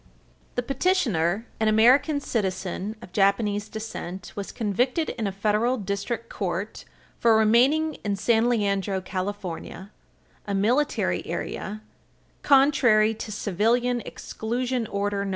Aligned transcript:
The 0.55 0.63
petitioner, 0.63 1.45
an 1.59 1.67
American 1.67 2.19
citizen 2.19 2.95
of 3.03 3.11
Japanese 3.13 3.69
descent, 3.69 4.33
was 4.35 4.51
convicted 4.51 5.09
in 5.11 5.27
a 5.27 5.31
federal 5.31 5.77
district 5.77 6.27
court 6.27 6.85
for 7.19 7.37
remaining 7.37 7.93
in 8.03 8.15
San 8.15 8.49
Leandro, 8.49 8.99
California, 8.99 9.91
a 10.47 10.55
"Military 10.55 11.23
Area," 11.27 11.83
contrary 12.41 13.13
to 13.13 13.31
Civilian 13.31 14.01
Exclusion 14.03 14.87
Order 14.87 15.23
No. 15.23 15.29